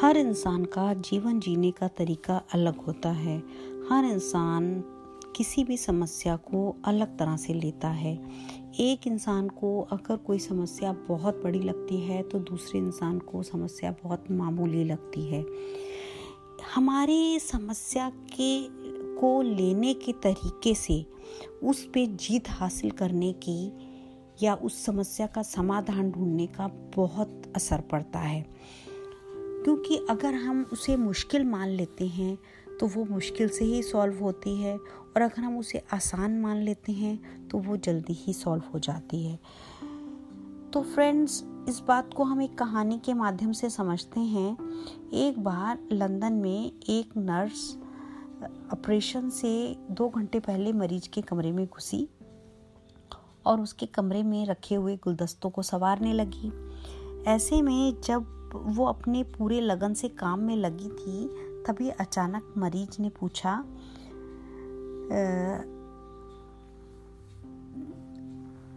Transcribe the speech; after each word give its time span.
हर 0.00 0.16
इंसान 0.16 0.64
का 0.64 0.94
जीवन 0.94 1.40
जीने 1.40 1.70
का 1.70 1.88
तरीका 1.88 2.42
अलग 2.52 2.76
होता 2.76 3.10
है। 3.10 3.38
हर 3.90 4.04
इंसान 4.04 4.84
किसी 5.36 5.64
भी 5.64 5.76
समस्या 5.76 6.36
को 6.36 6.76
अलग 6.84 7.18
तरह 7.18 7.36
से 7.36 7.54
लेता 7.54 7.88
है। 7.88 8.14
एक 8.80 9.06
इंसान 9.06 9.48
को 9.48 9.80
अगर 9.80 10.16
कोई 10.16 10.38
समस्या 10.38 10.92
बहुत 11.08 11.40
बड़ी 11.44 11.58
लगती 11.58 11.96
है 11.96 12.22
तो 12.22 12.38
दूसरे 12.38 12.80
इंसान 12.80 13.18
को 13.18 13.42
समस्या 13.42 13.94
बहुत 14.02 14.24
मामूली 14.30 14.84
लगती 14.84 15.26
है। 15.26 15.44
हमारी 16.74 17.38
समस्या 17.38 18.10
के, 18.10 18.62
को 19.16 19.42
लेने 19.42 19.94
के 19.94 20.12
तरीके 20.12 20.74
से, 20.74 21.06
उस 21.62 21.88
पे 21.94 22.06
जीत 22.06 22.50
हासिल 22.50 22.90
करने 22.90 23.32
की 23.32 23.72
या 24.42 24.54
उस 24.54 24.84
समस्या 24.84 25.26
का 25.26 25.42
समाधान 25.42 26.10
ढूँढने 26.10 26.46
का 26.46 26.66
बहुत 26.96 27.42
असर 27.56 27.80
पड़ता 27.80 28.18
है। 28.18 28.46
क्योंकि 29.66 29.96
अगर 30.10 30.34
हम 30.34 30.64
उसे 30.72 30.94
मुश्किल 30.96 31.44
मान 31.44 31.68
लेते 31.68 32.06
हैं 32.06 32.36
तो 32.80 32.86
वो 32.86 33.04
मुश्किल 33.04 33.48
से 33.48 33.64
ही 33.64 33.82
सॉल्व 33.82 34.18
होती 34.18 34.54
है, 34.56 34.76
और 34.76 35.22
अगर 35.22 35.42
हम 35.42 35.58
उसे 35.58 35.82
आसान 35.92 36.38
मान 36.40 36.56
लेते 36.56 36.92
हैं 36.92 37.48
तो 37.48 37.58
वो 37.58 37.76
जल्दी 37.76 38.12
ही 38.12 38.32
सॉल्व 38.32 38.62
हो 38.74 38.78
जाती 38.78 39.22
है। 39.24 39.38
तो 40.72 40.82
फ्रेंड्स 40.84 41.42
इस 41.68 41.80
बात 41.88 42.14
को 42.14 42.24
हम 42.24 42.42
एक 42.42 42.56
कहानी 42.58 42.98
के 42.98 43.14
माध्यम 43.14 43.52
से 43.52 43.70
समझते 43.70 44.20
हैं। 44.20 44.52
एक 45.14 45.38
बार 45.38 45.78
लंदन 45.92 46.32
में 46.32 46.72
एक 46.90 47.16
नर्स 47.16 47.76
ऑपरेशन 48.72 49.28
से 49.30 49.52
दो 49.90 50.08
घंटे 50.08 50.40
पहले 50.40 50.72
मरीज़ 50.74 51.08
के 51.08 51.22
कमरे 51.22 51.52
में 51.52 51.66
घुसी, 51.66 52.08
और 53.46 53.60
उसके 53.60 53.86
कमरे 53.86 54.22
में 54.22 54.44
रखे 54.46 54.74
हुए 54.74 54.96
गुलदस्तों 54.96 55.50
को 55.50 55.62
संवारने 55.62 56.12
लगी। 56.12 56.52
ऐसे 57.26 57.62
में 57.62 58.00
जब 58.00 58.34
वो 58.64 58.84
अपने 58.84 59.22
पूरे 59.22 59.60
लगन 59.60 59.94
से 59.94 60.08
काम 60.08 60.40
में 60.40 60.56
लगी 60.56 60.88
थी, 60.88 61.28
तभी 61.64 61.88
अचानक 61.88 62.54
मरीज़ 62.58 63.02
ने 63.02 63.08
पूछा 63.08 63.64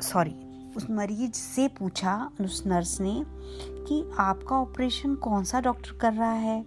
सॉरी, 0.02 0.36
उस 0.78 0.90
मरीज़ 0.90 1.32
से 1.32 1.68
पूछा, 1.68 2.32
उस 2.42 2.64
नर्स 2.68 3.02
ने, 3.02 3.26
कि 3.60 4.10
आपका 4.20 4.56
ऑपरेशन 4.56 5.16
कौन 5.16 5.44
सा 5.44 5.62
डॉक्टर 5.62 5.92
कर 5.92 6.14
रहा 6.14 6.32
है? 6.32 6.66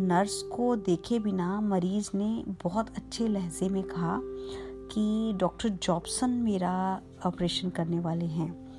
नर्स 0.00 0.42
को 0.42 0.76
देखे 0.76 1.18
बिना 1.18 1.60
मरीज़ 1.60 2.10
ने 2.14 2.44
बहुत 2.64 2.88
अच्छे 2.96 3.28
लहजे 3.28 3.68
में 3.68 3.82
कहा 3.82 4.20
कि, 4.92 5.32
डॉक्टर 5.36 5.68
जॉब्सन 5.68 6.30
मेरा 6.30 7.00
ऑपरेशन 7.26 7.70
करने 7.70 8.00
वाले 8.00 8.24
हैं। 8.24 8.72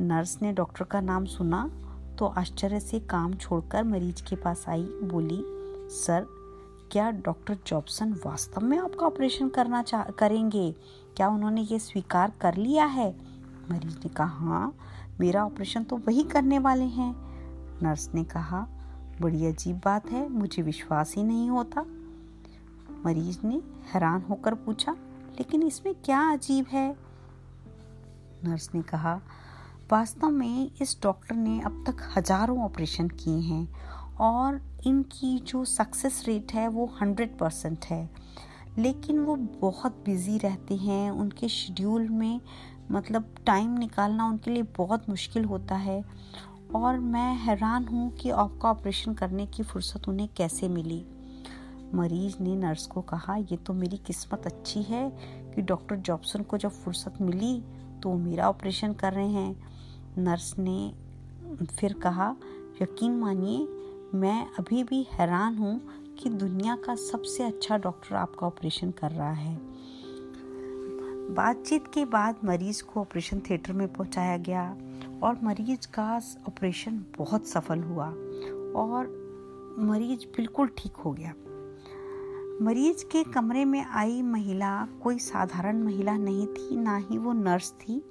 नर्स 0.00 0.42
ने 0.42 0.52
डॉक्टर 0.52 0.84
का 0.84 1.00
नाम 1.00 1.24
सुना 1.24 1.85
तो 2.18 2.26
आश्चर्य 2.26 2.80
से 2.80 3.00
काम 3.00 3.34
छोड़कर 3.34 3.84
मरीज़ 3.84 4.22
के 4.24 4.36
पास 4.36 4.64
आई, 4.68 4.82
बोली, 4.82 5.42
सर, 5.94 6.26
क्या 6.92 7.10
डॉक्टर 7.10 7.58
जॉब्सन 7.66 8.12
वास्तव 8.12 8.60
में 8.60 8.78
आपका 8.78 9.06
ऑपरेशन 9.06 9.48
करना 9.48 9.82
चाह 9.82 10.02
करेंगे? 10.02 10.74
क्या 11.16 11.28
उन्होंने 11.28 11.60
ये 11.60 11.78
स्वीकार 11.78 12.32
कर 12.40 12.56
लिया 12.56 12.84
है? 12.84 13.16
मरीज़ 13.70 13.96
ने 13.96 14.08
कहा 14.08 14.26
हाँ 14.26 14.76
मेरा 15.20 15.44
ऑपरेशन 15.46 15.84
तो 15.84 15.96
वही 15.96 16.22
करने 16.22 16.58
वाले 16.58 16.84
हैं। 16.84 17.14
नर्स 17.82 18.10
ने 18.14 18.24
कहा, 18.24 18.66
बड़ी 19.20 19.46
अजीब 19.46 19.80
बात 19.84 20.10
है, 20.10 20.28
मुझे 20.28 20.62
विश्वास 20.62 21.14
ही 21.16 21.22
नहीं 21.22 21.50
होता। 21.50 21.80
मरीज़ 23.06 23.38
ने 23.44 23.62
हैरान 23.94 24.22
होकर 24.22 24.54
पूछा, 24.54 24.92
लेकिन 25.38 25.62
इसमें 25.62 25.94
क्या 25.94 26.32
अजीब 26.32 26.66
है? 26.66 26.96
नर्स 28.44 28.70
ने 28.74 28.82
कहा 28.82 29.20
वास्तव 29.92 30.30
में 30.30 30.70
इस 30.82 30.96
डॉक्टर 31.02 31.34
ने 31.36 31.60
अब 31.60 31.84
तक 31.86 31.96
हज़ारों 32.16 32.58
ऑपरेशन 32.60 33.08
किए 33.08 33.40
हैं 33.40 34.16
और 34.20 34.60
इनकी 34.86 35.38
जो 35.40 35.64
सक्सेस 35.64 36.22
रेट 36.26 36.52
है 36.52 36.66
वो 36.68 36.86
हंड्रेड 37.00 37.36
परसेंट 37.38 37.84
है। 37.84 38.08
लेकिन 38.78 39.18
वो 39.18 39.36
बहुत 39.60 40.02
बिज़ी 40.06 40.38
रहते 40.38 40.76
हैं, 40.76 41.10
उनके 41.10 41.48
शेड्यूल 41.48 42.08
में 42.08 42.40
मतलब 42.90 43.34
टाइम 43.46 43.76
निकालना 43.78 44.26
उनके 44.26 44.50
लिए 44.50 44.62
बहुत 44.76 45.08
मुश्किल 45.08 45.44
होता 45.44 45.74
है 45.76 46.02
और 46.74 46.98
मैं 46.98 47.32
हैरान 47.36 47.86
हूँ 47.86 48.10
कि 48.12 48.30
आपका 48.30 48.70
ऑपरेशन 48.70 49.14
करने 49.14 49.46
की 49.46 49.62
फुर्सत 49.62 50.08
उन्हें 50.08 50.28
कैसे 50.36 50.68
मिली। 50.68 51.04
मरीज़ 51.94 52.42
ने 52.42 52.56
नर्स 52.56 52.86
को 52.86 53.00
कहा, 53.02 53.36
ये 53.36 53.56
तो 53.56 53.72
मेरी 53.74 53.96
किस्मत 53.96 54.46
अच्छी 54.46 54.82
है 54.82 55.08
कि 55.54 55.62
डॉक्टर 55.62 55.96
जॉब्सन 55.96 56.42
को 56.42 56.58
जब 56.58 56.70
फुर्सत 56.74 57.20
मिली 57.20 57.60
तो 58.02 58.14
मेरा 58.16 58.48
ऑपरेशन 58.48 58.92
कर 58.92 59.12
रहे 59.12 59.28
हैं। 59.28 59.75
नर्स 60.18 60.54
ने 60.58 60.94
फिर 61.66 61.92
कहा, 61.92 62.36
यकीन 62.82 63.16
मानिए, 63.16 63.66
मैं 64.14 64.46
अभी 64.58 64.84
भी 64.84 65.06
हैरान 65.12 65.56
हूँ 65.56 65.80
कि 66.18 66.30
दुनिया 66.30 66.76
का 66.76 66.94
सबसे 66.94 67.42
अच्छा 67.42 67.78
डॉक्टर 67.78 68.16
आपका 68.16 68.46
ऑपरेशन 68.46 68.90
कर 68.90 69.10
रहा 69.10 69.32
है। 69.32 69.58
बातचीत 71.34 71.84
के 71.94 72.04
बाद 72.04 72.36
मरीज़ 72.44 72.82
को 72.82 73.00
ऑपरेशन 73.00 73.40
थिएटर 73.40 73.72
में 73.72 73.92
पहुँचाया 73.92 74.36
गया 74.36 74.76
और 75.22 75.38
मरीज़ 75.42 75.88
का 75.94 76.16
ऑपरेशन 76.48 77.04
बहुत 77.18 77.46
सफल 77.46 77.78
हुआ 77.78 78.06
और 78.82 79.08
मरीज़ 79.78 80.26
बिल्कुल 80.36 80.66
ठीक 80.66 80.92
हो 80.92 81.12
गया। 81.12 81.34
मरीज़ 82.64 83.04
के 83.04 83.24
कमरे 83.24 83.64
में 83.64 83.86
आई 83.90 84.22
महिला 84.22 84.86
कोई 85.02 85.18
साधारण 85.18 85.82
महिला 85.82 86.16
नहीं 86.16 86.46
थी, 86.46 86.76
ना 86.76 86.96
ही 86.96 87.18
वो 87.18 87.32
नर्स 87.32 87.70
थी। 87.70 88.02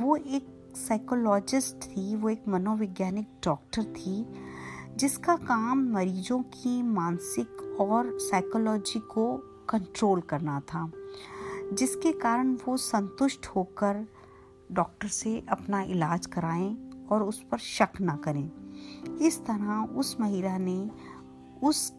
वो 0.00 0.16
एक 0.16 0.53
साइकोलॉजिस्ट 0.76 1.76
थी, 1.76 2.16
वो 2.16 2.28
एक 2.28 2.42
मनोवैज्ञानिक 2.48 3.26
डॉक्टर 3.44 3.84
थी, 3.84 4.26
जिसका 4.96 5.36
काम 5.36 5.92
मरीजों 5.92 6.42
की 6.42 6.82
मानसिक 6.82 7.76
और 7.80 8.18
साइकोलॉजी 8.20 9.00
को 9.00 9.36
कंट्रोल 9.68 10.20
करना 10.20 10.60
था, 10.60 10.92
जिसके 11.72 12.12
कारण 12.12 12.54
वो 12.54 12.76
संतुष्ट 12.76 13.46
होकर 13.46 14.06
डॉक्टर 14.72 15.08
से 15.08 15.46
अपना 15.48 15.82
इलाज 15.82 16.26
कराएँ 16.26 16.90
और 17.10 17.22
उस 17.22 17.42
पर 17.42 17.58
शक 17.58 18.00
ना 18.00 18.16
करें। 18.16 18.50
इस 19.18 19.40
तरह 19.40 19.96
उस 19.96 20.16
महिला 20.20 20.58
ने 20.58 20.90
उस 21.62 21.92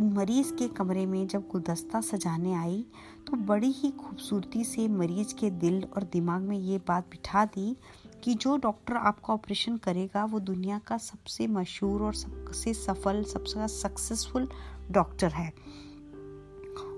मरीज़ 0.00 0.54
के 0.54 0.68
कमरे 0.68 1.06
में 1.06 1.26
जब 1.26 1.48
गुलदस्ता 1.48 2.00
सजाने 2.00 2.54
आई 2.54 2.86
तो 3.26 3.36
बड़ी 3.36 3.70
ही 3.70 3.90
खूबसूरती 3.90 4.64
से 4.64 4.88
मरीज़ 4.88 5.34
के 5.34 5.50
दिल 5.50 5.84
और 5.96 6.02
दिमाग 6.02 6.42
में 6.42 6.58
ये 6.58 6.78
बात 6.78 7.04
बिठा 7.04 7.44
दी 7.44 7.76
कि 8.22 8.34
जो 8.34 8.56
डॉक्टर 8.56 8.96
आपका 8.96 9.34
ऑपरेशन 9.34 9.76
करेगा, 9.76 10.24
वो 10.24 10.40
दुनिया 10.40 10.78
का 10.78 10.98
सबसे 10.98 11.46
मशहूर 11.46 12.02
और 12.02 12.14
सबसे 12.14 12.74
सफल, 12.74 13.24
सबसे 13.24 13.68
सक्सेसफुल 13.68 14.48
डॉक्टर 14.90 15.30
है। 15.30 15.52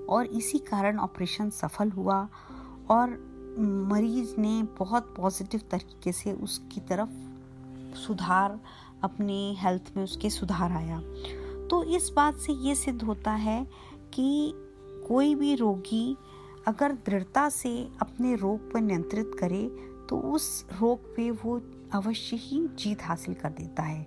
और 0.08 0.26
इसी 0.26 0.58
कारण 0.58 0.98
ऑपरेशन 0.98 1.50
सफल 1.50 1.90
हुआ 1.90 2.28
और 2.90 3.34
मरीज़ 3.92 4.36
ने 4.38 4.62
बहुत 4.62 5.14
पॉजिटिव 5.16 5.60
तरीके 5.70 6.12
से 6.12 6.32
उसकी 6.32 6.80
तरफ़ 6.80 7.08
सुधार, 7.96 8.60
अपने 9.04 9.56
हेल्थ 9.58 9.92
में 9.96 10.04
उसके 10.04 10.30
सुधार 10.30 10.72
आया। 10.72 11.00
तो 11.70 11.84
इस 11.84 12.10
बात 12.16 12.34
से 12.34 12.52
ये 12.52 12.74
सिद्ध 12.74 13.02
होता 13.02 13.30
है 13.30 13.66
कि 14.14 14.52
कोई 15.08 15.34
भी 15.34 15.54
रोगी 15.54 16.16
अगर 16.66 16.92
दृढ़ता 16.92 17.48
से 17.48 17.88
अपने 18.02 18.34
रोग 18.34 18.72
पर 18.72 18.80
नियंत्रित 18.80 19.30
करे 19.38 19.94
तो 20.09 20.19
उस 20.32 20.66
रोग 20.81 21.15
पे 21.16 21.31
वो 21.31 21.60
अवश्य 21.92 22.37
ही 22.37 22.66
जीत 22.78 23.03
हासिल 23.03 23.34
कर 23.34 23.50
देता 23.50 23.82
है। 23.82 24.06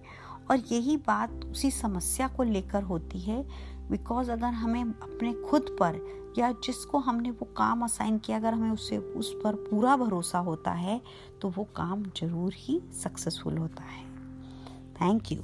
और 0.51 0.57
यही 0.71 0.97
बात 0.97 1.45
उसी 1.45 1.71
समस्या 1.71 2.27
को 2.27 2.43
लेकर 2.43 2.83
होती 2.83 3.19
है 3.19 3.43
बिकॉज़ 3.89 4.31
अगर 4.31 4.53
हमें 4.53 4.83
अपने 4.83 5.33
खुद 5.41 5.75
पर 5.79 5.99
या 6.37 6.51
जिसको 6.63 6.97
हमने 6.97 7.31
वो 7.31 7.45
काम 7.57 7.83
असाइन 7.83 8.17
किया, 8.17 8.37
अगर 8.37 8.53
हमें 8.53 8.71
उससे 8.71 8.97
उस 8.97 9.33
पर 9.43 9.55
पूरा 9.63 9.95
भरोसा 9.97 10.39
होता 10.39 10.71
है 10.71 11.01
तो 11.41 11.49
वो 11.49 11.63
काम 11.75 12.03
ज़रूर 12.17 12.53
ही 12.55 12.81
सक्सेसफुल 13.03 13.57
होता 13.57 13.83
है। 13.83 14.05
Thank 14.93 15.31
you 15.31 15.41